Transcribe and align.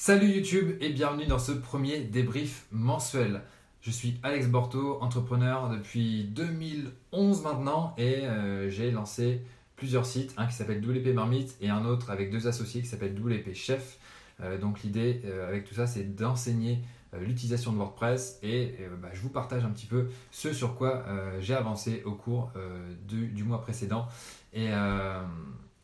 Salut 0.00 0.28
YouTube 0.28 0.76
et 0.80 0.90
bienvenue 0.90 1.26
dans 1.26 1.40
ce 1.40 1.50
premier 1.50 1.98
débrief 1.98 2.66
mensuel. 2.70 3.42
Je 3.80 3.90
suis 3.90 4.16
Alex 4.22 4.46
Borto, 4.46 4.96
entrepreneur 5.02 5.70
depuis 5.70 6.22
2011 6.22 7.42
maintenant 7.42 7.96
et 7.98 8.24
euh, 8.24 8.70
j'ai 8.70 8.92
lancé 8.92 9.42
plusieurs 9.74 10.06
sites, 10.06 10.34
un 10.36 10.46
qui 10.46 10.54
s'appelle 10.54 10.78
WP 10.78 11.12
Marmite 11.12 11.56
et 11.60 11.68
un 11.68 11.84
autre 11.84 12.10
avec 12.10 12.30
deux 12.30 12.46
associés 12.46 12.80
qui 12.80 12.86
s'appelle 12.86 13.12
WP 13.20 13.52
Chef. 13.54 13.98
Euh, 14.40 14.56
donc 14.56 14.84
l'idée 14.84 15.20
euh, 15.24 15.48
avec 15.48 15.64
tout 15.64 15.74
ça 15.74 15.88
c'est 15.88 16.14
d'enseigner 16.14 16.78
l'utilisation 17.18 17.72
de 17.72 17.78
WordPress 17.78 18.38
et 18.44 18.76
bah, 19.02 19.08
je 19.12 19.20
vous 19.20 19.30
partage 19.30 19.64
un 19.64 19.70
petit 19.70 19.86
peu 19.86 20.10
ce 20.30 20.52
sur 20.52 20.76
quoi 20.76 21.06
j'ai 21.40 21.54
avancé 21.54 22.02
au 22.04 22.12
cours 22.12 22.52
du, 23.08 23.42
mois 23.42 23.62
précédent. 23.62 24.06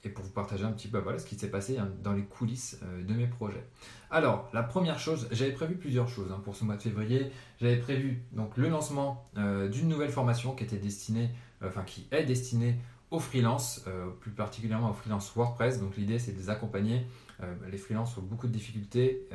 Et 0.04 0.10
pour 0.10 0.24
vous 0.24 0.30
partager 0.30 0.64
un 0.64 0.72
petit 0.72 0.88
peu 0.88 0.98
voilà, 0.98 1.18
ce 1.18 1.26
qui 1.26 1.36
s'est 1.36 1.50
passé 1.50 1.78
hein, 1.78 1.90
dans 2.02 2.12
les 2.12 2.24
coulisses 2.24 2.78
euh, 2.82 3.02
de 3.02 3.14
mes 3.14 3.26
projets. 3.26 3.64
Alors, 4.10 4.48
la 4.52 4.62
première 4.62 4.98
chose, 4.98 5.28
j'avais 5.32 5.52
prévu 5.52 5.76
plusieurs 5.76 6.08
choses 6.08 6.30
hein, 6.30 6.40
pour 6.44 6.54
ce 6.54 6.64
mois 6.64 6.76
de 6.76 6.82
février. 6.82 7.30
J'avais 7.60 7.78
prévu 7.78 8.22
donc 8.32 8.56
le 8.56 8.68
lancement 8.68 9.28
euh, 9.38 9.68
d'une 9.68 9.88
nouvelle 9.88 10.10
formation 10.10 10.54
qui 10.54 10.64
était 10.64 10.76
destinée, 10.76 11.30
euh, 11.62 11.68
enfin 11.68 11.82
qui 11.82 12.06
est 12.10 12.24
destinée 12.24 12.78
aux 13.10 13.20
freelances, 13.20 13.84
plus 14.18 14.32
particulièrement 14.32 14.90
aux 14.90 14.94
freelances 14.94 15.32
WordPress. 15.36 15.78
Donc 15.78 15.96
l'idée 15.96 16.18
c'est 16.18 16.32
de 16.32 16.38
les 16.38 16.50
accompagner. 16.50 17.06
les 17.70 17.78
freelances 17.78 18.18
ont 18.18 18.22
beaucoup 18.22 18.48
de 18.48 18.52
difficultés, 18.52 19.28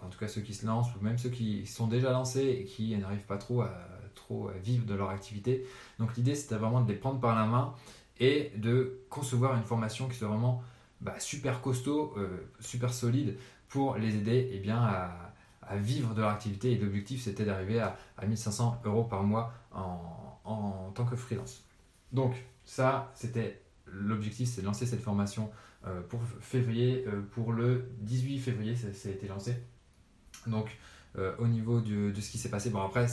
en 0.00 0.08
tout 0.08 0.18
cas 0.18 0.28
ceux 0.28 0.40
qui 0.40 0.54
se 0.54 0.64
lancent 0.64 0.94
ou 0.96 1.04
même 1.04 1.18
ceux 1.18 1.28
qui 1.28 1.66
sont 1.66 1.88
déjà 1.88 2.10
lancés 2.10 2.60
et 2.60 2.64
qui 2.64 2.96
n'arrivent 2.96 3.26
pas 3.26 3.36
trop 3.36 3.60
à, 3.60 3.76
trop 4.14 4.48
à 4.48 4.52
vivre 4.52 4.86
de 4.86 4.94
leur 4.94 5.10
activité. 5.10 5.66
Donc 5.98 6.16
l'idée 6.16 6.34
c'était 6.34 6.54
vraiment 6.54 6.80
de 6.80 6.90
les 6.90 6.96
prendre 6.96 7.20
par 7.20 7.34
la 7.34 7.44
main 7.44 7.74
et 8.22 8.52
de 8.56 9.00
concevoir 9.10 9.56
une 9.56 9.64
formation 9.64 10.08
qui 10.08 10.16
soit 10.16 10.28
vraiment 10.28 10.62
bah, 11.00 11.18
super 11.18 11.60
costaud, 11.60 12.14
euh, 12.16 12.48
super 12.60 12.94
solide 12.94 13.36
pour 13.68 13.96
les 13.96 14.14
aider 14.14 14.48
eh 14.52 14.60
bien, 14.60 14.78
à, 14.78 15.18
vivre 15.74 16.14
de 16.14 16.20
leur 16.20 16.30
activité. 16.30 16.70
Et 16.70 16.78
l'objectif, 16.78 17.22
c'était 17.22 17.44
d'arriver 17.44 17.80
à, 17.80 17.96
1500 18.24 18.82
euros 18.84 19.04
par 19.04 19.24
mois 19.24 19.52
en, 19.72 20.92
tant 20.94 21.04
que 21.04 21.16
freelance. 21.16 21.64
Donc, 22.12 22.34
ça, 22.64 23.10
c'était 23.14 23.60
l'objectif, 23.86 24.48
c'est 24.48 24.60
de 24.60 24.66
lancer 24.66 24.86
cette 24.86 25.00
formation 25.00 25.50
euh, 25.86 26.00
pour 26.02 26.20
février. 26.40 27.04
Euh, 27.08 27.22
pour 27.32 27.52
le 27.52 27.90
18 28.02 28.38
février, 28.38 28.76
ça, 28.76 29.08
a 29.08 29.10
été 29.10 29.26
lancé. 29.26 29.56
Donc, 30.46 30.78
au 31.38 31.46
niveau 31.46 31.80
de, 31.80 32.10
de 32.10 32.20
ce 32.20 32.30
qui 32.30 32.38
s'est 32.38 32.48
passé, 32.48 32.70
bon 32.70 32.80
après, 32.80 33.06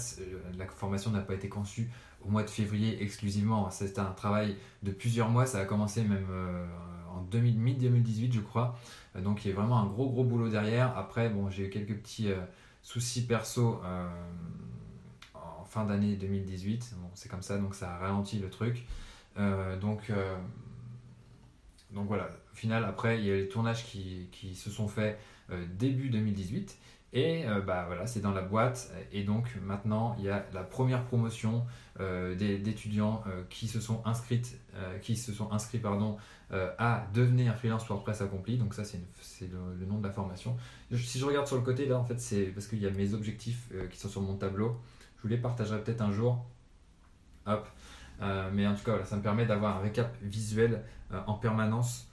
la 0.57 0.65
formation 0.67 1.11
n'a 1.11 1.19
pas 1.19 1.33
été 1.33 1.49
conçue 1.49 1.89
au 2.25 2.29
mois 2.29 2.43
de 2.43 2.49
février 2.49 3.01
exclusivement. 3.01 3.69
C'était 3.71 3.99
un 3.99 4.11
travail 4.11 4.57
de 4.83 4.91
plusieurs 4.91 5.29
mois, 5.29 5.45
ça 5.45 5.59
a 5.59 5.65
commencé 5.65 6.03
même 6.03 6.27
euh, 6.29 6.65
en 7.09 7.21
mi-2018 7.21 8.33
je 8.33 8.39
crois. 8.39 8.77
Euh, 9.15 9.21
donc 9.21 9.45
il 9.45 9.49
y 9.49 9.51
a 9.51 9.55
vraiment 9.55 9.79
un 9.79 9.87
gros 9.87 10.09
gros 10.09 10.23
boulot 10.23 10.49
derrière. 10.49 10.97
Après, 10.97 11.29
bon, 11.29 11.49
j'ai 11.49 11.67
eu 11.67 11.69
quelques 11.69 11.95
petits 11.95 12.31
euh, 12.31 12.39
soucis 12.81 13.25
perso 13.25 13.81
en 15.33 15.65
fin 15.65 15.85
d'année 15.85 16.15
2018. 16.15 16.95
Bon, 16.97 17.09
c'est 17.13 17.29
comme 17.29 17.41
ça, 17.41 17.57
donc 17.57 17.75
ça 17.75 17.93
a 17.93 17.97
ralenti 17.97 18.39
le 18.39 18.49
truc. 18.49 18.85
donc, 19.81 20.11
donc 21.91 22.07
voilà, 22.07 22.29
au 22.51 22.55
final, 22.55 22.83
après, 22.85 23.19
il 23.19 23.25
y 23.25 23.31
a 23.31 23.35
les 23.35 23.47
tournages 23.47 23.85
qui, 23.85 24.29
qui 24.31 24.55
se 24.55 24.69
sont 24.71 24.87
faits 24.87 25.19
début 25.77 26.09
2018. 26.09 26.77
Et 27.11 27.45
euh, 27.45 27.61
bah 27.61 27.85
voilà, 27.87 28.05
c'est 28.05 28.19
dans 28.19 28.31
la 28.31 28.41
boîte. 28.41 28.91
Et 29.11 29.23
donc 29.23 29.55
maintenant, 29.63 30.15
il 30.19 30.25
y 30.25 30.29
a 30.29 30.45
la 30.53 30.63
première 30.63 31.03
promotion 31.05 31.65
euh, 31.99 32.35
d'étudiants 32.35 33.23
euh, 33.27 33.43
qui 33.49 33.67
se 33.67 33.81
sont 33.81 34.01
inscrits, 34.05 34.41
qui 35.01 35.15
se 35.15 35.33
sont 35.33 35.51
inscrits 35.51 35.79
pardon, 35.79 36.17
à 36.51 37.05
devenir 37.13 37.55
freelance 37.55 37.87
WordPress 37.87 38.21
accompli. 38.21 38.57
Donc 38.57 38.73
ça, 38.73 38.83
c'est 38.83 39.49
le, 39.51 39.85
nom 39.85 39.97
de 39.97 40.07
la 40.07 40.13
formation. 40.13 40.55
Si 40.93 41.19
je 41.19 41.25
regarde 41.25 41.47
sur 41.47 41.57
le 41.57 41.63
côté, 41.63 41.85
là, 41.85 41.97
en 41.97 42.03
fait, 42.03 42.19
c'est 42.19 42.45
parce 42.45 42.67
qu'il 42.67 42.79
y 42.79 42.87
a 42.87 42.91
mes 42.91 43.13
objectifs 43.13 43.69
qui 43.91 43.97
sont 43.97 44.09
sur 44.09 44.21
mon 44.21 44.35
tableau. 44.35 44.79
Je 45.17 45.23
vous 45.23 45.27
les 45.27 45.37
partagerai 45.37 45.83
peut-être 45.83 46.01
un 46.01 46.11
jour. 46.11 46.45
Hop. 47.45 47.67
mais 48.53 48.67
en 48.67 48.75
tout 48.75 48.83
cas, 48.83 48.91
voilà, 48.91 49.05
ça 49.05 49.17
me 49.17 49.21
permet 49.21 49.45
d'avoir 49.45 49.77
un 49.77 49.81
récap 49.81 50.15
visuel 50.21 50.83
en 51.27 51.33
permanence 51.33 52.07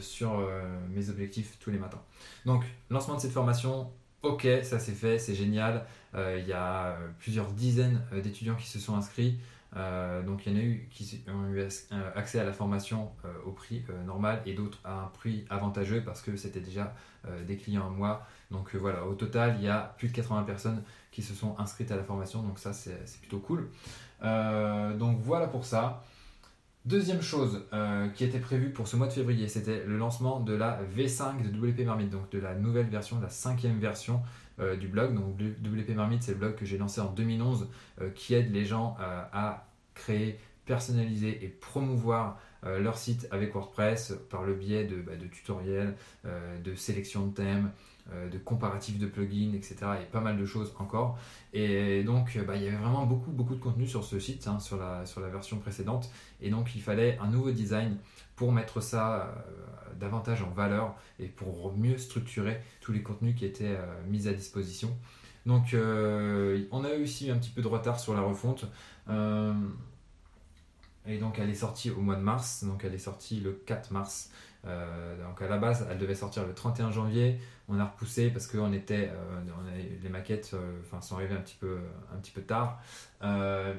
sur 0.00 0.48
mes 0.90 1.08
objectifs 1.10 1.58
tous 1.58 1.70
les 1.70 1.78
matins. 1.78 2.02
Donc, 2.44 2.64
lancement 2.90 3.16
de 3.16 3.20
cette 3.20 3.32
formation, 3.32 3.90
Ok, 4.22 4.46
ça 4.62 4.78
c'est 4.78 4.92
fait, 4.92 5.18
c'est 5.18 5.34
génial. 5.34 5.84
Euh, 6.14 6.38
il 6.40 6.46
y 6.46 6.52
a 6.52 6.86
euh, 6.86 7.08
plusieurs 7.18 7.48
dizaines 7.48 8.00
euh, 8.12 8.20
d'étudiants 8.20 8.54
qui 8.54 8.68
se 8.68 8.78
sont 8.78 8.94
inscrits. 8.94 9.38
donc 10.26 10.46
il 10.46 10.52
y 10.52 10.56
en 10.56 10.58
a 10.58 10.62
eu 10.62 10.86
qui 10.90 11.24
ont 11.28 11.52
eu 11.52 11.66
accès 12.14 12.38
à 12.38 12.44
la 12.44 12.52
formation 12.52 13.10
au 13.46 13.52
prix 13.52 13.82
normal 14.06 14.42
et 14.44 14.52
d'autres 14.52 14.78
à 14.84 14.92
un 15.04 15.06
prix 15.06 15.46
avantageux 15.48 16.02
parce 16.04 16.20
que 16.20 16.36
c'était 16.36 16.60
déjà 16.60 16.94
des 17.46 17.56
clients 17.56 17.86
à 17.86 17.90
moi. 17.90 18.26
Donc 18.50 18.76
voilà, 18.76 19.06
au 19.06 19.14
total, 19.14 19.56
il 19.58 19.64
y 19.64 19.68
a 19.68 19.94
plus 19.96 20.08
de 20.08 20.12
80 20.12 20.42
personnes 20.42 20.82
qui 21.10 21.22
se 21.22 21.34
sont 21.34 21.58
inscrites 21.58 21.90
à 21.90 21.96
la 21.96 22.04
formation. 22.04 22.42
Donc 22.42 22.58
ça, 22.58 22.74
c'est 22.74 23.18
plutôt 23.20 23.38
cool. 23.38 23.70
donc 24.98 25.20
voilà 25.22 25.46
pour 25.48 25.64
ça. 25.64 26.04
Deuxième 26.84 27.22
chose 27.22 27.64
euh, 27.72 28.08
qui 28.08 28.24
était 28.24 28.40
prévue 28.40 28.70
pour 28.70 28.88
ce 28.88 28.96
mois 28.96 29.06
de 29.06 29.12
février, 29.12 29.46
c'était 29.46 29.84
le 29.84 29.96
lancement 29.96 30.40
de 30.40 30.52
la 30.52 30.80
V5 30.96 31.48
de 31.48 31.56
WP 31.56 31.86
Marmite, 31.86 32.10
donc 32.10 32.28
de 32.32 32.40
la 32.40 32.56
nouvelle 32.56 32.88
version, 32.88 33.20
la 33.20 33.28
cinquième 33.28 33.78
version 33.78 34.20
euh, 34.58 34.74
du 34.74 34.88
blog. 34.88 35.14
Donc 35.14 35.40
WP 35.40 35.90
Marmite, 35.94 36.24
c'est 36.24 36.32
le 36.32 36.38
blog 36.38 36.56
que 36.56 36.64
j'ai 36.64 36.78
lancé 36.78 37.00
en 37.00 37.12
2011 37.12 37.68
euh, 38.00 38.10
qui 38.10 38.34
aide 38.34 38.52
les 38.52 38.64
gens 38.64 38.96
à 38.98 39.68
créer, 39.94 40.40
personnaliser 40.64 41.44
et 41.44 41.48
promouvoir 41.48 42.40
leur 42.64 42.96
site 42.96 43.26
avec 43.32 43.54
WordPress 43.54 44.14
par 44.30 44.44
le 44.44 44.54
biais 44.54 44.84
de, 44.84 45.02
bah, 45.02 45.16
de 45.16 45.26
tutoriels, 45.26 45.96
de 46.24 46.74
sélection 46.76 47.26
de 47.26 47.34
thèmes, 47.34 47.72
de 48.10 48.38
comparatifs 48.38 48.98
de 48.98 49.06
plugins, 49.06 49.54
etc. 49.54 49.76
Et 50.02 50.04
pas 50.04 50.20
mal 50.20 50.36
de 50.36 50.44
choses 50.44 50.74
encore. 50.78 51.18
Et 51.52 52.02
donc, 52.04 52.36
bah, 52.46 52.56
il 52.56 52.64
y 52.64 52.68
avait 52.68 52.76
vraiment 52.76 53.06
beaucoup, 53.06 53.30
beaucoup 53.30 53.54
de 53.54 53.60
contenu 53.60 53.86
sur 53.86 54.04
ce 54.04 54.18
site, 54.18 54.46
hein, 54.48 54.58
sur, 54.58 54.76
la, 54.76 55.04
version 55.28 55.58
précédente. 55.58 56.10
Et 56.40 56.50
donc, 56.50 56.74
il 56.74 56.82
fallait 56.82 57.18
un 57.20 57.28
nouveau 57.28 57.52
design 57.52 57.96
pour 58.36 58.52
mettre 58.52 58.80
ça 58.80 59.22
euh, 59.22 59.94
davantage 59.98 60.42
en 60.42 60.50
valeur 60.50 60.96
et 61.20 61.26
pour 61.26 61.72
mieux 61.76 61.96
structurer 61.96 62.60
tous 62.80 62.92
les 62.92 63.02
contenus 63.02 63.36
qui 63.36 63.44
étaient 63.44 63.76
euh, 63.76 64.02
mis 64.08 64.26
à 64.28 64.32
disposition. 64.32 64.96
Donc, 65.46 65.74
on 65.74 66.84
a 66.84 66.94
eu 66.94 67.02
aussi 67.02 67.30
un 67.30 67.36
petit 67.36 67.50
peu 67.50 67.62
de 67.62 67.68
retard 67.68 67.98
sur 67.98 68.14
la 68.14 68.20
refonte. 68.20 68.64
et 71.06 71.18
donc, 71.18 71.38
elle 71.40 71.50
est 71.50 71.54
sortie 71.54 71.90
au 71.90 72.00
mois 72.00 72.14
de 72.14 72.20
mars. 72.20 72.62
Donc, 72.62 72.84
elle 72.84 72.94
est 72.94 72.98
sortie 72.98 73.40
le 73.40 73.52
4 73.52 73.92
mars. 73.92 74.30
Euh, 74.64 75.16
donc 75.26 75.42
à 75.42 75.48
la 75.48 75.58
base, 75.58 75.86
elle 75.90 75.98
devait 75.98 76.14
sortir 76.14 76.46
le 76.46 76.54
31 76.54 76.90
janvier. 76.90 77.38
On 77.68 77.78
a 77.78 77.84
repoussé 77.84 78.30
parce 78.30 78.46
que 78.46 78.58
on 78.58 78.72
était, 78.72 79.10
euh, 79.12 79.40
les 80.02 80.08
maquettes 80.08 80.52
euh, 80.54 81.00
sont 81.00 81.16
arrivées 81.16 81.34
un 81.34 81.40
petit 81.40 81.56
peu, 81.58 81.78
un 82.12 82.18
petit 82.18 82.30
peu 82.32 82.42
tard. 82.42 82.80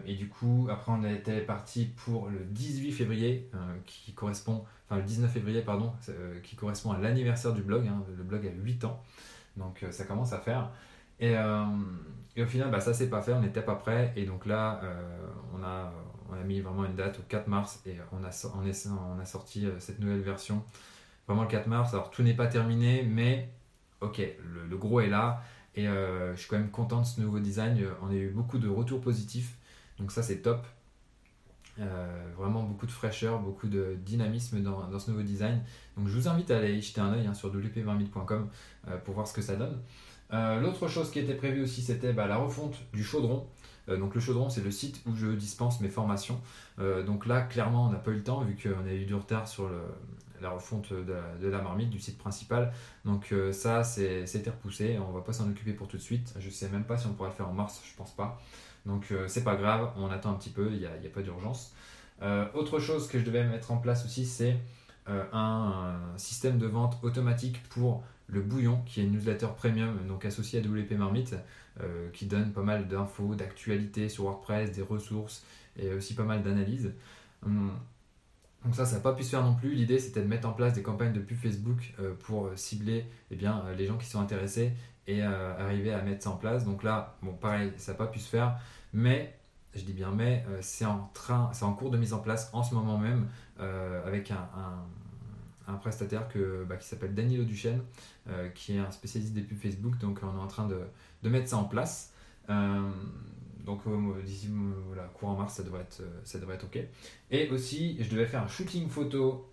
et 0.05 0.15
du 0.15 0.29
coup, 0.29 0.67
après, 0.71 0.91
on 0.91 1.03
était 1.03 1.41
parti 1.41 1.85
pour 1.85 2.29
le 2.29 2.39
18 2.39 2.91
février, 2.91 3.49
qui 3.85 4.13
correspond, 4.13 4.65
enfin 4.87 4.97
le 4.97 5.03
19 5.03 5.31
février, 5.31 5.61
pardon, 5.61 5.93
qui 6.43 6.55
correspond 6.55 6.91
à 6.91 6.99
l'anniversaire 6.99 7.53
du 7.53 7.61
blog. 7.61 7.87
Hein. 7.87 8.03
Le 8.17 8.23
blog 8.23 8.45
a 8.45 8.51
8 8.51 8.85
ans. 8.85 9.01
Donc 9.57 9.85
ça 9.91 10.05
commence 10.05 10.33
à 10.33 10.39
faire. 10.39 10.71
Et, 11.19 11.33
et 12.35 12.43
au 12.43 12.47
final, 12.47 12.71
bah, 12.71 12.79
ça 12.79 12.93
s'est 12.93 13.09
pas 13.09 13.21
fait, 13.21 13.33
on 13.33 13.41
n'était 13.41 13.61
pas 13.61 13.75
prêt. 13.75 14.13
Et 14.15 14.25
donc 14.25 14.45
là, 14.45 14.81
on 15.53 15.63
a 15.63 15.91
on 16.33 16.41
a 16.41 16.43
mis 16.43 16.61
vraiment 16.61 16.85
une 16.85 16.95
date 16.95 17.19
au 17.19 17.23
4 17.23 17.47
mars 17.47 17.81
et 17.85 17.95
on 18.11 18.23
a, 18.23 19.25
sorti 19.25 19.65
euh, 19.65 19.79
cette 19.79 19.99
nouvelle 19.99 20.21
version 20.21 20.63
vraiment 21.27 21.43
le 21.43 21.49
4 21.49 21.67
mars. 21.67 21.93
Alors 21.93 22.11
tout 22.11 22.23
n'est 22.23 22.33
pas 22.33 22.47
terminé, 22.47 23.03
mais 23.03 23.49
ok, 24.01 24.21
le, 24.69 24.77
gros 24.77 24.99
est 24.99 25.09
là 25.09 25.41
et 25.75 25.87
euh, 25.87 26.35
je 26.35 26.41
suis 26.41 26.49
quand 26.49 26.57
même 26.57 26.71
content 26.71 27.01
de 27.01 27.05
ce 27.05 27.21
nouveau 27.21 27.39
design. 27.39 27.79
On 28.01 28.09
a 28.09 28.13
eu 28.13 28.29
beaucoup 28.29 28.57
de 28.57 28.67
retours 28.67 29.01
positifs, 29.01 29.57
donc 29.99 30.11
ça 30.11 30.23
c'est 30.23 30.37
top. 30.37 30.65
Euh, 31.79 32.31
vraiment 32.37 32.61
beaucoup 32.61 32.85
de 32.85 32.91
fraîcheur, 32.91 33.39
beaucoup 33.39 33.67
de 33.67 33.97
dynamisme 34.05 34.61
dans, 34.61 34.99
ce 34.99 35.09
nouveau 35.09 35.23
design. 35.23 35.61
Donc 35.97 36.07
je 36.07 36.13
vous 36.13 36.27
invite 36.27 36.51
à 36.51 36.57
aller 36.57 36.79
jeter 36.81 37.01
un 37.01 37.13
oeil 37.13 37.25
hein, 37.25 37.33
sur 37.33 37.53
wp20.com 37.53 38.49
pour 39.03 39.15
voir 39.15 39.27
ce 39.27 39.33
que 39.33 39.41
ça 39.41 39.55
donne. 39.55 39.81
L'autre 40.61 40.87
chose 40.87 41.11
qui 41.11 41.19
était 41.19 41.35
prévue 41.35 41.61
aussi, 41.61 41.81
c'était 41.81 42.13
bah, 42.13 42.27
la 42.27 42.37
refonte 42.37 42.75
du 42.91 43.03
chaudron. 43.03 43.47
Euh, 43.89 43.97
donc 43.97 44.15
le 44.15 44.21
chaudron, 44.21 44.49
c'est 44.49 44.63
le 44.63 44.71
site 44.71 45.01
où 45.05 45.15
je 45.15 45.27
dispense 45.27 45.81
mes 45.81 45.89
formations. 45.89 46.39
Euh, 46.79 47.03
donc 47.03 47.25
là, 47.25 47.41
clairement, 47.41 47.87
on 47.87 47.91
n'a 47.91 47.99
pas 47.99 48.11
eu 48.11 48.15
le 48.15 48.23
temps 48.23 48.41
vu 48.41 48.55
qu'on 48.55 48.87
a 48.87 48.93
eu 48.93 49.05
du 49.05 49.15
retard 49.15 49.47
sur 49.47 49.69
la 50.41 50.49
refonte 50.49 50.91
de 50.93 51.47
la, 51.47 51.61
marmite 51.61 51.89
du 51.89 51.99
site 51.99 52.17
principal. 52.17 52.73
Donc 53.05 53.31
euh, 53.31 53.51
ça, 53.51 53.83
c'était 53.83 54.49
repoussé. 54.49 54.99
On 54.99 55.11
va 55.11 55.21
pas 55.21 55.33
s'en 55.33 55.49
occuper 55.49 55.73
pour 55.73 55.87
tout 55.87 55.97
de 55.97 56.01
suite. 56.01 56.33
Je 56.39 56.49
sais 56.49 56.69
même 56.69 56.83
pas 56.83 56.97
si 56.97 57.07
on 57.07 57.13
pourra 57.13 57.29
le 57.29 57.35
faire 57.35 57.49
en 57.49 57.53
mars, 57.53 57.81
je 57.85 57.95
pense 57.95 58.11
pas. 58.11 58.41
Donc 58.85 59.13
c'est 59.27 59.45
pas 59.45 59.55
grave, 59.55 59.93
on 59.95 60.11
attend 60.11 60.31
un 60.31 60.33
petit 60.33 60.49
peu, 60.49 60.69
il 60.73 60.79
n'y 60.79 60.85
a, 60.85 61.09
pas 61.13 61.21
d'urgence. 61.21 61.73
autre 62.53 62.79
chose 62.79 63.07
que 63.07 63.17
je 63.17 63.23
devais 63.23 63.45
mettre 63.45 63.71
en 63.71 63.77
place 63.77 64.03
aussi, 64.03 64.25
c'est 64.25 64.57
un, 65.07 65.95
système 66.17 66.57
de 66.57 66.67
vente 66.67 66.97
automatique 67.01 67.63
pour 67.69 68.03
le 68.33 68.41
Bouillon, 68.41 68.81
qui 68.85 69.01
est 69.01 69.03
une 69.03 69.11
newsletter 69.11 69.47
premium, 69.55 69.97
donc 70.07 70.25
associé 70.25 70.59
à 70.59 70.61
WP 70.63 70.91
Marmite, 70.93 71.35
euh, 71.81 72.09
qui 72.11 72.25
donne 72.25 72.51
pas 72.51 72.63
mal 72.63 72.87
d'infos, 72.87 73.35
d'actualités 73.35 74.09
sur 74.09 74.25
WordPress, 74.25 74.71
des 74.71 74.81
ressources 74.81 75.45
et 75.77 75.93
aussi 75.93 76.15
pas 76.15 76.23
mal 76.23 76.43
d'analyses. 76.43 76.93
Hum, 77.45 77.71
Donc 78.65 78.75
ça, 78.75 78.85
ça 78.85 78.95
n'a 78.95 79.01
pas 79.01 79.13
pu 79.13 79.23
se 79.23 79.29
faire 79.29 79.43
non 79.43 79.55
plus. 79.55 79.73
L'idée, 79.73 79.99
c'était 79.99 80.21
de 80.21 80.27
mettre 80.27 80.47
en 80.47 80.53
place 80.53 80.73
des 80.73 80.83
campagnes 80.83 81.13
de 81.13 81.19
pub 81.19 81.37
Facebook 81.37 81.93
pour 82.19 82.49
cibler 82.55 83.05
eh 83.31 83.35
bien, 83.35 83.63
les 83.77 83.85
gens 83.85 83.97
qui 83.97 84.07
sont 84.07 84.19
intéressés 84.19 84.73
et 85.07 85.21
arriver 85.21 85.93
à 85.93 86.01
mettre 86.01 86.23
ça 86.23 86.29
en 86.29 86.37
place. 86.37 86.63
Donc 86.63 86.83
là, 86.83 87.17
bon, 87.21 87.33
pareil, 87.33 87.73
ça 87.77 87.91
n'a 87.91 87.97
pas 87.97 88.07
pu 88.07 88.19
se 88.19 88.29
faire. 88.29 88.57
Mais, 88.93 89.37
je 89.75 89.83
dis 89.83 89.93
bien 89.93 90.11
mais, 90.11 90.45
c'est 90.61 90.85
en 90.85 91.09
train, 91.13 91.49
c'est 91.53 91.65
en 91.65 91.73
cours 91.73 91.91
de 91.91 91.97
mise 91.97 92.13
en 92.13 92.19
place 92.19 92.49
en 92.53 92.63
ce 92.63 92.73
moment 92.73 92.97
même 92.97 93.27
avec 93.59 94.31
un 94.31 94.47
prestataire 95.81 96.27
que, 96.27 96.65
bah, 96.67 96.77
qui 96.77 96.87
s'appelle 96.87 97.13
Danilo 97.13 97.43
Duchesne, 97.43 97.81
euh, 98.27 98.49
qui 98.49 98.75
est 98.75 98.79
un 98.79 98.91
spécialiste 98.91 99.33
des 99.33 99.41
pubs 99.41 99.57
Facebook. 99.57 99.97
Donc 99.99 100.19
on 100.23 100.37
est 100.37 100.41
en 100.41 100.47
train 100.47 100.67
de, 100.67 101.29
mettre 101.29 101.47
ça 101.49 101.57
en 101.57 101.65
place. 101.65 102.13
Euh, 102.49 102.89
donc 103.65 103.81
euh, 103.87 104.21
d'ici 104.23 104.49
courant 105.13 105.35
mars, 105.35 105.55
ça 105.55 105.63
devrait, 105.63 105.81
être, 105.81 106.01
ça 106.25 106.39
devrait 106.39 106.55
être 106.55 106.65
OK. 106.65 106.79
Et 107.31 107.49
aussi, 107.49 107.97
je 108.03 108.09
devais 108.09 108.25
faire 108.25 108.43
un 108.43 108.47
shooting 108.47 108.89
photo 108.89 109.49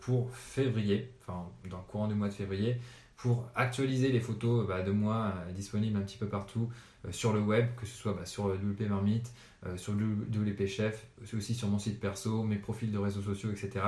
pour 0.00 0.30
février, 0.30 1.12
enfin 1.20 1.48
dans 1.68 1.78
le 1.78 1.82
courant 1.82 2.06
du 2.06 2.14
mois 2.14 2.28
de 2.28 2.34
février, 2.34 2.76
pour 3.16 3.48
actualiser 3.56 4.12
les 4.12 4.20
photos 4.20 4.68
bah, 4.68 4.82
de 4.82 4.92
moi 4.92 5.34
disponibles 5.52 5.98
un 5.98 6.02
petit 6.02 6.16
peu 6.16 6.28
partout 6.28 6.70
sur 7.10 7.32
le 7.32 7.40
web, 7.40 7.66
que 7.76 7.84
ce 7.84 7.96
soit 7.96 8.12
bah, 8.12 8.24
sur 8.24 8.44
WP 8.44 8.82
Marmite, 8.88 9.32
euh, 9.66 9.76
sur 9.76 9.92
WP 9.92 10.66
Chef, 10.66 11.08
aussi 11.36 11.52
sur 11.52 11.66
mon 11.66 11.80
site 11.80 11.98
perso, 11.98 12.44
mes 12.44 12.58
profils 12.58 12.92
de 12.92 12.98
réseaux 12.98 13.22
sociaux, 13.22 13.50
etc. 13.50 13.84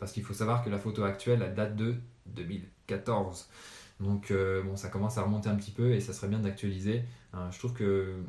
Parce 0.00 0.10
qu'il 0.10 0.24
faut 0.24 0.34
savoir 0.34 0.64
que 0.64 0.70
la 0.70 0.78
photo 0.78 1.04
actuelle 1.04 1.42
elle 1.46 1.54
date 1.54 1.76
de 1.76 1.94
2014. 2.26 3.48
Donc 4.00 4.32
euh, 4.32 4.64
bon, 4.64 4.74
ça 4.74 4.88
commence 4.88 5.18
à 5.18 5.22
remonter 5.22 5.48
un 5.48 5.54
petit 5.54 5.70
peu 5.70 5.92
et 5.92 6.00
ça 6.00 6.12
serait 6.12 6.26
bien 6.26 6.40
d'actualiser. 6.40 7.04
Hein, 7.34 7.48
je 7.52 7.58
trouve 7.60 7.72
que 7.72 7.84
euh, 7.84 8.22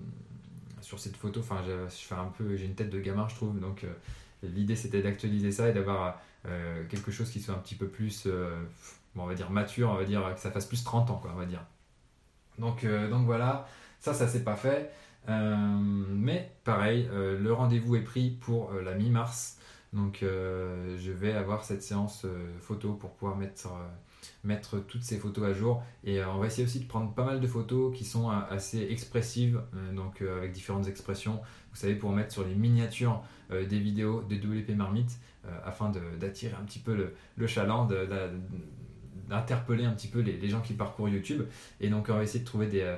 sur 0.82 1.00
cette 1.00 1.18
photo, 1.18 1.40
enfin, 1.40 1.64
je 1.66 2.14
un 2.14 2.26
peu, 2.38 2.56
j'ai 2.56 2.66
une 2.66 2.76
tête 2.76 2.92
de 2.92 3.00
gamin, 3.00 3.28
je 3.28 3.36
trouve. 3.36 3.60
Donc 3.60 3.88
l'idée 4.44 4.76
c'était 4.76 5.02
d'actualiser 5.02 5.52
ça 5.52 5.70
et 5.70 5.74
d'avoir 5.74 6.22
quelque 6.90 7.10
chose 7.10 7.32
qui 7.32 7.40
soit 7.40 7.56
un 7.56 7.60
petit 7.60 7.76
peu 7.76 7.88
plus, 7.88 8.28
on 9.16 9.26
va 9.26 9.34
dire 9.34 9.50
mature, 9.50 9.90
on 9.90 9.96
va 9.96 10.04
dire 10.04 10.32
que 10.36 10.40
ça 10.40 10.52
fasse 10.52 10.68
plus 10.68 10.84
30 10.84 11.10
ans, 11.10 11.16
quoi, 11.16 11.32
on 11.34 11.40
va 11.40 11.46
dire. 11.46 11.66
Donc, 12.60 12.86
donc 12.86 13.26
voilà, 13.26 13.66
ça, 14.00 14.14
ça 14.14 14.28
s'est 14.28 14.44
pas 14.44 14.58
fait. 14.58 14.92
Euh, 15.30 15.56
mais 16.10 16.52
pareil, 16.64 17.08
euh, 17.12 17.40
le 17.40 17.54
rendez-vous 17.54 17.96
est 17.96 18.02
pris 18.02 18.32
pour 18.32 18.72
euh, 18.72 18.82
la 18.82 18.94
mi-mars. 18.94 19.58
Donc 19.94 20.22
je 20.24 21.12
vais 21.12 21.34
avoir 21.34 21.64
cette 21.64 21.84
séance 21.84 22.26
photo 22.62 22.94
pour 22.94 23.12
pouvoir 23.12 23.38
mettre, 23.38 23.70
mettre 24.44 24.80
toutes 24.80 25.04
ces 25.04 25.20
photos 25.20 25.46
à 25.46 25.54
jour. 25.54 25.84
Et 26.04 26.26
on 26.26 26.40
va 26.40 26.48
essayer 26.48 26.64
aussi 26.64 26.80
de 26.80 26.88
prendre 26.88 27.14
pas 27.14 27.24
mal 27.24 27.40
de 27.40 27.46
photos 27.46 27.96
qui 27.96 28.04
sont 28.04 28.28
assez 28.32 28.82
expressives, 28.90 29.62
donc 29.96 30.24
avec 30.24 30.52
différentes 30.52 30.88
expressions. 30.88 31.42
Vous 31.70 31.76
savez, 31.76 31.94
pour 31.94 32.12
mettre 32.12 32.32
sur 32.32 32.44
les 32.44 32.56
miniatures 32.56 33.22
des 33.52 33.78
vidéos 33.78 34.24
de 34.24 34.36
WP 34.36 34.72
Marmite, 34.76 35.20
afin 35.64 35.92
d'attirer 36.20 36.56
un 36.60 36.66
petit 36.66 36.80
peu 36.80 36.96
le, 36.96 37.14
le 37.36 37.46
chaland, 37.46 37.88
d'interpeller 39.30 39.86
un 39.86 39.94
petit 39.94 40.08
peu 40.08 40.22
les, 40.22 40.50
gens 40.50 40.62
qui 40.62 40.74
parcourent 40.74 41.10
YouTube. 41.10 41.44
Et 41.82 41.90
donc 41.90 42.08
on 42.10 42.16
va 42.16 42.24
essayer 42.24 42.40
de 42.40 42.46
trouver 42.46 42.66
des 42.66 42.98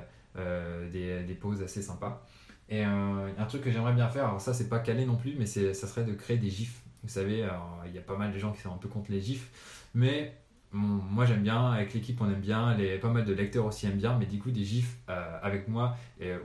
des, 0.92 1.24
des, 1.24 1.34
poses 1.34 1.62
assez 1.62 1.82
sympas. 1.82 2.26
Et 2.68 2.86
euh, 2.86 3.30
un 3.38 3.46
truc 3.46 3.62
que 3.62 3.72
j'aimerais 3.72 3.94
bien 3.94 4.10
faire, 4.10 4.26
alors 4.26 4.42
ça 4.42 4.54
c'est 4.54 4.70
pas 4.70 4.80
calé 4.80 5.06
non 5.06 5.16
plus, 5.16 5.36
mais 5.38 5.46
ça 5.46 5.74
serait 5.74 6.04
de 6.04 6.14
créer 6.14 6.38
des 6.38 6.50
gifs. 6.50 6.82
Vous 7.04 7.10
savez, 7.10 7.48
il 7.86 7.94
y 7.94 7.98
a 8.00 8.02
pas 8.02 8.18
mal 8.18 8.32
de 8.34 8.40
gens 8.40 8.52
qui 8.52 8.62
sont 8.62 8.74
un 8.74 8.78
peu 8.78 8.88
contre 8.88 9.12
les 9.12 9.22
gifs, 9.22 9.88
mais 9.94 10.36
moi 10.72 11.26
j'aime 11.26 11.44
bien, 11.44 11.72
avec 11.72 11.94
l'équipe 11.94 12.20
on 12.20 12.30
aime 12.30 12.42
bien, 12.42 12.76
les, 12.76 12.98
pas 12.98 13.10
mal 13.10 13.24
de 13.24 13.34
lecteurs 13.34 13.66
aussi 13.66 13.86
aiment 13.86 13.98
bien, 13.98 14.18
mais 14.18 14.26
du 14.26 14.40
coup 14.40 14.50
des 14.50 14.64
gifs 14.64 14.98
euh, 15.10 15.40
avec 15.42 15.68
moi 15.68 15.96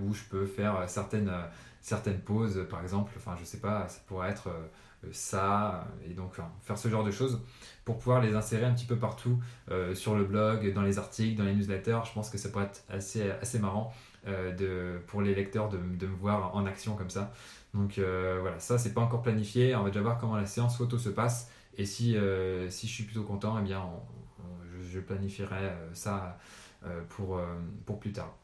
où 0.00 0.12
je 0.12 0.22
peux 0.24 0.44
faire 0.46 0.88
certaines, 0.88 1.32
certaines 1.80 2.20
pauses, 2.20 2.66
par 2.68 2.82
exemple, 2.82 3.12
enfin 3.16 3.34
je 3.40 3.44
sais 3.44 3.60
pas, 3.60 3.88
ça 3.88 4.00
pourrait 4.06 4.30
être 4.30 4.50
ça, 5.12 5.86
et 6.08 6.14
donc 6.14 6.34
faire 6.62 6.78
ce 6.78 6.88
genre 6.88 7.04
de 7.04 7.10
choses 7.10 7.40
pour 7.84 7.98
pouvoir 7.98 8.20
les 8.20 8.34
insérer 8.34 8.64
un 8.64 8.72
petit 8.72 8.84
peu 8.84 8.96
partout 8.96 9.38
euh, 9.70 9.94
sur 9.94 10.14
le 10.14 10.24
blog, 10.24 10.72
dans 10.74 10.82
les 10.82 10.98
articles, 10.98 11.36
dans 11.36 11.44
les 11.44 11.54
newsletters. 11.54 12.00
Je 12.04 12.12
pense 12.12 12.30
que 12.30 12.38
ça 12.38 12.48
pourrait 12.50 12.66
être 12.66 12.84
assez, 12.88 13.30
assez 13.30 13.58
marrant 13.58 13.92
euh, 14.26 14.52
de, 14.54 15.00
pour 15.06 15.22
les 15.22 15.34
lecteurs 15.34 15.68
de, 15.68 15.78
de, 15.78 16.06
me 16.06 16.14
voir 16.14 16.54
en 16.54 16.66
action 16.66 16.94
comme 16.96 17.10
ça. 17.10 17.32
Donc 17.74 17.98
euh, 17.98 18.38
voilà, 18.40 18.58
ça 18.58 18.78
c'est 18.78 18.92
pas 18.92 19.00
encore 19.00 19.22
planifié. 19.22 19.74
On 19.74 19.82
va 19.82 19.90
déjà 19.90 20.02
voir 20.02 20.18
comment 20.18 20.36
la 20.36 20.46
séance 20.46 20.76
photo 20.76 20.98
se 20.98 21.08
passe. 21.08 21.50
Et 21.76 21.86
si, 21.86 22.16
si 22.68 22.86
je 22.86 22.92
suis 22.92 23.04
plutôt 23.04 23.22
content, 23.22 23.56
eh 23.58 23.62
bien 23.62 23.82
je, 24.82 25.00
planifierai 25.00 25.72
ça 25.94 26.36
pour, 27.08 27.40
pour 27.86 28.00
plus 28.00 28.12
tard. 28.12 28.36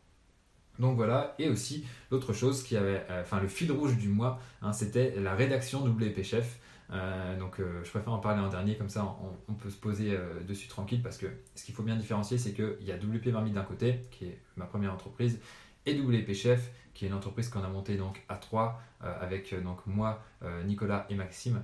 Donc 0.78 0.96
voilà, 0.96 1.34
et 1.38 1.48
aussi 1.48 1.84
l'autre 2.10 2.32
chose 2.32 2.62
qui 2.62 2.76
avait, 2.76 3.04
enfin 3.20 3.40
le 3.40 3.48
fil 3.48 3.72
rouge 3.72 3.96
du 3.96 4.08
mois, 4.08 4.38
hein, 4.62 4.72
c'était 4.72 5.14
la 5.18 5.34
rédaction 5.34 5.84
WP 5.84 6.22
Chef. 6.22 6.58
Euh, 6.92 7.36
donc 7.38 7.58
euh, 7.58 7.82
je 7.82 7.90
préfère 7.90 8.12
en 8.12 8.18
parler 8.18 8.40
en 8.40 8.48
dernier, 8.48 8.76
comme 8.76 8.88
ça 8.88 9.16
on, 9.48 9.54
peut 9.54 9.70
se 9.70 9.76
poser 9.76 10.12
euh, 10.12 10.40
dessus 10.46 10.68
tranquille 10.68 11.02
parce 11.02 11.18
que 11.18 11.26
ce 11.56 11.64
qu'il 11.64 11.74
faut 11.74 11.82
bien 11.82 11.96
différencier 11.96 12.38
c'est 12.38 12.52
qu'il 12.52 12.76
y 12.82 12.92
a 12.92 12.96
WP 12.96 13.26
Marmite 13.32 13.54
d'un 13.54 13.64
côté, 13.64 14.06
qui 14.10 14.26
est 14.26 14.38
ma 14.56 14.66
première 14.66 14.92
entreprise, 14.92 15.40
et 15.84 15.98
WP 15.98 16.32
Chef, 16.32 16.70
qui 16.94 17.04
est 17.04 17.08
une 17.08 17.14
entreprise 17.14 17.48
qu'on 17.48 17.64
a 17.64 17.68
montée 17.68 17.96
donc 17.96 18.22
à 18.28 18.36
trois 18.36 18.80
avec 19.00 19.54
moi, 19.86 20.24
Nicolas 20.64 21.06
et 21.10 21.14
Maxime, 21.14 21.62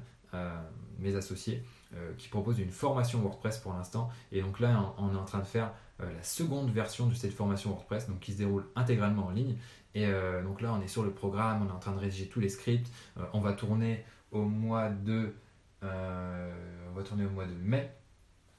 mes 0.98 1.16
associés, 1.16 1.64
qui 2.16 2.28
proposent 2.28 2.58
une 2.58 2.70
formation 2.70 3.20
WordPress 3.20 3.58
pour 3.58 3.74
l'instant. 3.74 4.08
Et 4.30 4.40
donc 4.40 4.60
là 4.60 4.94
on, 4.98 5.12
est 5.12 5.16
en 5.16 5.24
train 5.24 5.40
de 5.40 5.44
faire 5.44 5.72
la 5.98 6.22
seconde 6.22 6.70
version 6.70 7.06
de 7.06 7.14
cette 7.14 7.34
formation 7.34 7.70
WordPress, 7.70 8.08
donc 8.08 8.20
qui 8.20 8.32
se 8.32 8.38
déroule 8.38 8.64
intégralement 8.76 9.26
en 9.26 9.30
ligne. 9.30 9.56
Et 9.94 10.10
donc 10.42 10.62
là, 10.62 10.72
on 10.72 10.80
est 10.80 10.88
sur 10.88 11.02
le 11.02 11.10
programme, 11.10 11.66
on 11.66 11.68
est 11.68 11.76
en 11.76 11.78
train 11.78 11.92
de 11.92 11.98
rédiger 11.98 12.28
tous 12.28 12.40
les 12.40 12.48
scripts. 12.48 12.90
on 13.34 13.40
va 13.40 13.52
tourner 13.52 14.04
au 14.32 14.42
mois 14.42 14.88
de. 14.88 15.34
Euh, 15.84 16.52
on 16.90 16.94
va 16.94 17.02
tourner 17.02 17.26
au 17.26 17.30
mois 17.30 17.46
de 17.46 17.54
mai. 17.54 17.92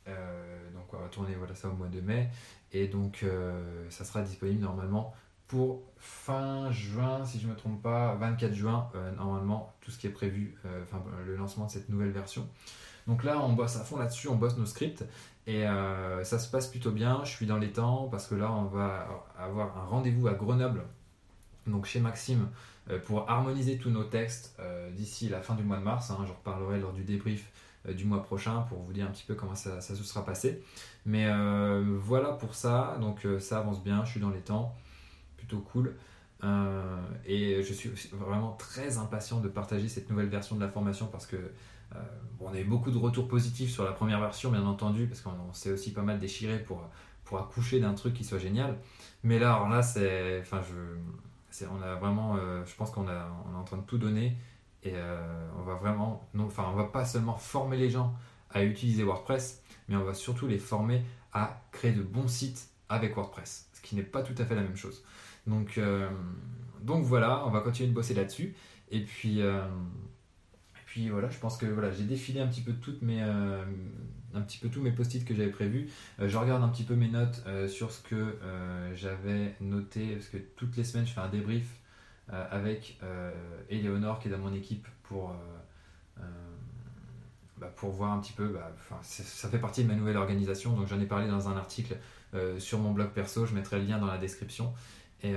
Euh, 0.07 0.71
donc 0.73 0.93
on 0.93 0.97
va 0.97 1.07
tourner 1.07 1.33
voilà, 1.35 1.55
ça 1.55 1.69
au 1.69 1.73
mois 1.73 1.87
de 1.87 1.99
mai. 1.99 2.29
Et 2.71 2.87
donc 2.87 3.23
euh, 3.23 3.89
ça 3.89 4.05
sera 4.05 4.21
disponible 4.21 4.61
normalement 4.61 5.13
pour 5.47 5.83
fin 5.97 6.71
juin, 6.71 7.25
si 7.25 7.39
je 7.39 7.45
ne 7.45 7.51
me 7.51 7.57
trompe 7.57 7.81
pas, 7.81 8.15
24 8.15 8.53
juin, 8.53 8.89
normalement, 9.17 9.71
tout 9.81 9.91
ce 9.91 9.99
qui 9.99 10.07
est 10.07 10.11
prévu, 10.11 10.55
enfin 10.81 11.03
le 11.27 11.35
lancement 11.35 11.65
de 11.65 11.71
cette 11.71 11.89
nouvelle 11.89 12.09
version. 12.09 12.47
Donc 13.07 13.23
là, 13.23 13.39
on 13.39 13.53
bosse 13.53 13.75
à 13.75 13.83
fond 13.83 13.97
là-dessus, 13.97 14.27
on 14.27 14.35
bosse 14.35 14.57
nos 14.57 14.65
scripts 14.65 15.03
et 15.45 15.65
ça 16.23 16.39
se 16.39 16.49
passe 16.49 16.67
plutôt 16.67 16.91
bien. 16.91 17.21
Je 17.25 17.31
suis 17.31 17.45
dans 17.45 17.57
les 17.57 17.71
temps 17.71 18.07
parce 18.09 18.27
que 18.27 18.35
là, 18.35 18.51
on 18.51 18.65
va 18.65 19.07
avoir 19.37 19.77
un 19.77 19.85
rendez-vous 19.85 20.27
à 20.27 20.33
Grenoble, 20.33 20.83
donc 21.67 21.85
chez 21.85 21.99
Maxime, 21.99 22.47
euh, 22.89 22.99
pour 22.99 23.29
harmoniser 23.29 23.77
tous 23.77 23.89
nos 23.89 24.03
textes 24.03 24.55
euh, 24.59 24.91
d'ici 24.91 25.29
la 25.29 25.41
fin 25.41 25.55
du 25.55 25.63
mois 25.63 25.77
de 25.77 25.83
mars. 25.83 26.11
Hein, 26.11 26.19
je 26.25 26.31
reparlerai 26.31 26.79
lors 26.79 26.91
du 26.91 27.03
débrief 27.03 27.49
euh, 27.87 27.93
du 27.93 28.03
mois 28.05 28.21
prochain 28.21 28.61
pour 28.67 28.79
vous 28.79 28.91
dire 28.91 29.05
un 29.05 29.11
petit 29.11 29.23
peu 29.23 29.35
comment 29.35 29.55
ça, 29.55 29.79
se 29.79 29.95
sera 29.95 30.25
passé. 30.25 30.61
Mais 31.05 31.27
voilà 31.99 32.31
pour 32.31 32.55
ça, 32.55 32.97
donc 33.01 33.27
ça 33.39 33.59
avance 33.59 33.83
bien, 33.83 34.05
je 34.05 34.11
suis 34.11 34.19
dans 34.21 34.29
les 34.29 34.39
temps, 34.39 34.73
plutôt 35.37 35.59
cool. 35.59 35.95
Et 37.25 37.63
je 37.63 37.73
suis 37.73 37.89
vraiment 38.11 38.51
très 38.53 38.97
impatient 38.97 39.39
de 39.39 39.47
partager 39.47 39.87
cette 39.87 40.09
nouvelle 40.09 40.27
version 40.27 40.55
de 40.55 40.61
la 40.61 40.69
formation 40.69 41.07
parce 41.07 41.25
que 41.25 41.37
on 42.39 42.51
a 42.51 42.59
eu 42.59 42.63
beaucoup 42.63 42.89
de 42.89 42.97
retours 42.97 43.27
positifs 43.27 43.71
sur 43.71 43.83
la 43.83 43.91
première 43.91 44.19
version, 44.19 44.51
bien 44.51 44.65
entendu, 44.65 45.05
parce 45.05 45.21
qu'on 45.21 45.53
s'est 45.53 45.71
aussi 45.71 45.93
pas 45.93 46.01
mal 46.01 46.19
déchiré 46.19 46.57
pour, 46.59 46.81
pour 47.23 47.39
accoucher 47.39 47.79
d'un 47.79 47.93
truc 47.93 48.13
qui 48.13 48.23
soit 48.23 48.39
génial. 48.39 48.77
Mais 49.23 49.39
là, 49.39 49.53
alors 49.55 49.69
là, 49.69 49.81
c'est, 49.83 50.39
enfin, 50.41 50.61
je, 50.61 51.65
on 51.65 51.81
a 51.81 51.95
vraiment, 51.95 52.35
euh, 52.35 52.63
je 52.65 52.75
pense 52.75 52.91
qu'on 52.91 53.07
est 53.07 53.55
en 53.55 53.63
train 53.63 53.77
de 53.77 53.83
tout 53.83 53.97
donner 53.97 54.37
et 54.83 54.93
euh, 54.95 55.49
on 55.57 55.61
va 55.61 55.75
vraiment, 55.75 56.27
non, 56.33 56.45
enfin, 56.45 56.65
on 56.71 56.75
va 56.75 56.85
pas 56.85 57.05
seulement 57.05 57.37
former 57.37 57.77
les 57.77 57.89
gens 57.89 58.13
à 58.49 58.63
utiliser 58.63 59.03
WordPress, 59.03 59.63
mais 59.87 59.95
on 59.95 60.03
va 60.03 60.13
surtout 60.13 60.47
les 60.47 60.59
former 60.59 61.03
à 61.31 61.61
créer 61.71 61.93
de 61.93 62.03
bons 62.03 62.27
sites 62.27 62.69
avec 62.89 63.15
WordPress, 63.15 63.69
ce 63.73 63.81
qui 63.81 63.95
n'est 63.95 64.03
pas 64.03 64.21
tout 64.21 64.35
à 64.37 64.45
fait 64.45 64.55
la 64.55 64.61
même 64.61 64.75
chose. 64.75 65.03
Donc, 65.47 65.77
euh, 65.77 66.09
donc 66.83 67.03
voilà, 67.03 67.45
on 67.47 67.49
va 67.49 67.61
continuer 67.61 67.89
de 67.89 67.93
bosser 67.95 68.13
là-dessus. 68.13 68.55
Et 68.91 69.01
puis, 69.01 69.41
puis 70.93 71.09
voilà, 71.09 71.27
je 71.27 71.39
pense 71.39 71.57
que 71.57 71.65
voilà, 71.65 71.89
j'ai 71.89 72.03
défilé 72.03 72.39
un 72.39 72.45
petit 72.45 72.61
peu 72.61 72.73
toutes 72.73 73.01
mes, 73.01 73.23
euh, 73.23 73.65
un 74.35 74.41
petit 74.41 74.59
peu 74.59 74.69
tous 74.69 74.79
mes 74.79 74.91
post-it 74.91 75.25
que 75.25 75.33
j'avais 75.33 75.49
prévus. 75.49 75.89
Euh, 76.19 76.29
je 76.29 76.37
regarde 76.37 76.61
un 76.61 76.67
petit 76.67 76.83
peu 76.83 76.93
mes 76.93 77.07
notes 77.07 77.41
euh, 77.47 77.67
sur 77.67 77.91
ce 77.91 77.99
que 78.03 78.37
j'avais 78.93 79.55
noté, 79.59 80.13
parce 80.13 80.27
que 80.27 80.37
toutes 80.37 80.77
les 80.77 80.83
semaines 80.83 81.07
je 81.07 81.13
fais 81.13 81.21
un 81.21 81.29
débrief 81.29 81.79
avec 82.29 82.99
Eleonore 83.71 84.19
qui 84.19 84.27
est 84.27 84.31
dans 84.31 84.37
mon 84.37 84.53
équipe 84.53 84.87
pour, 85.01 85.35
bah, 87.57 87.73
pour 87.75 87.89
voir 87.89 88.11
un 88.11 88.19
petit 88.19 88.33
peu, 88.33 88.49
bah, 88.49 88.71
ça 89.01 89.49
fait 89.49 89.57
partie 89.57 89.83
de 89.83 89.87
ma 89.87 89.95
nouvelle 89.95 90.17
organisation, 90.17 90.75
donc 90.75 90.87
j'en 90.87 90.99
ai 90.99 91.07
parlé 91.07 91.27
dans 91.27 91.49
un 91.49 91.57
article 91.57 91.97
sur 92.59 92.77
mon 92.77 92.91
blog 92.91 93.09
perso, 93.09 93.47
je 93.47 93.55
mettrai 93.55 93.79
le 93.79 93.85
lien 93.85 93.97
dans 93.97 94.05
la 94.05 94.19
description. 94.19 94.75
Et, 95.23 95.31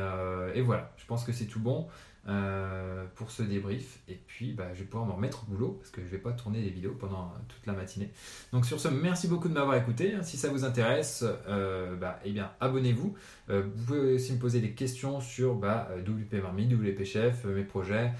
et 0.55 0.61
voilà, 0.62 0.93
je 0.97 1.07
pense 1.07 1.25
que 1.25 1.33
c'est 1.33 1.47
tout 1.47 1.61
bon. 1.61 1.87
Euh, 2.28 3.04
pour 3.14 3.30
ce 3.30 3.45
débrief. 3.45 4.00
Et 4.09 4.18
puis, 4.26 4.52
bah, 4.52 4.75
je 4.75 4.80
vais 4.80 4.87
pouvoir 4.87 5.06
me 5.06 5.12
remettre 5.12 5.45
au 5.45 5.52
boulot 5.52 5.76
parce 5.78 5.90
que 5.90 6.00
je 6.00 6.06
ne 6.06 6.11
vais 6.11 6.18
pas 6.18 6.33
tourner 6.33 6.61
des 6.61 6.71
vidéos 6.71 6.97
pendant 6.99 7.33
toute 7.49 7.64
la 7.66 7.73
matinée. 7.73 8.11
Donc, 8.52 8.66
sur 8.66 8.80
ce, 8.80 8.88
merci 8.88 9.28
beaucoup 9.28 9.49
de 9.49 9.54
m'avoir 9.54 9.76
écouté. 9.76 10.12
Si 10.23 10.37
ça 10.37 10.49
vous 10.49 10.64
intéresse, 10.64 11.25
euh, 11.47 11.95
bah, 11.95 12.18
eh 12.25 12.33
bien, 12.33 12.50
abonnez-vous. 12.61 13.14
Euh, 13.49 13.62
vous 13.73 13.85
pouvez 13.85 14.14
aussi 14.14 14.33
me 14.33 14.38
poser 14.38 14.61
des 14.61 14.73
questions 14.73 15.21
sur 15.21 15.54
bah, 15.54 15.88
WP 16.04 16.42
Marmy, 16.42 16.66
WP 16.66 17.04
Chef, 17.04 17.45
mes 17.45 17.62
projets, 17.62 18.12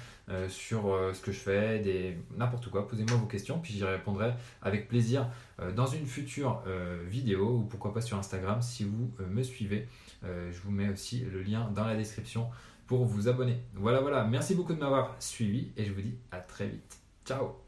sur 0.49 0.99
ce 1.13 1.21
que 1.21 1.31
je 1.31 1.39
fais, 1.39 1.79
des... 1.79 2.17
n'importe 2.37 2.69
quoi. 2.69 2.89
Posez-moi 2.89 3.17
vos 3.17 3.27
questions, 3.27 3.61
puis 3.61 3.75
j'y 3.75 3.85
répondrai 3.85 4.35
avec 4.61 4.89
plaisir 4.89 5.29
dans 5.77 5.87
une 5.87 6.05
future 6.05 6.65
vidéo 7.09 7.59
ou 7.59 7.63
pourquoi 7.63 7.95
pas 7.95 8.01
sur 8.01 8.19
Instagram 8.19 8.61
si 8.61 8.83
vous 8.83 9.13
me 9.31 9.45
suivez. 9.45 9.87
je 10.25 10.61
vous 10.65 10.73
mets 10.73 10.89
aussi 10.89 11.25
le 11.33 11.43
lien 11.43 11.71
dans 11.73 11.85
la 11.85 11.95
description 11.95 12.49
pour 12.87 13.05
vous 13.05 13.29
abonner. 13.29 13.59
Voilà, 13.75 14.01
voilà. 14.01 14.25
Merci 14.25 14.55
beaucoup 14.55 14.75
de 14.75 14.81
m'avoir 14.81 15.17
suivi 15.19 15.73
et 15.77 15.85
je 15.85 15.93
vous 15.93 16.03
dis 16.03 16.15
à 16.31 16.39
très 16.39 16.69
vite. 16.69 16.99
Ciao 17.25 17.66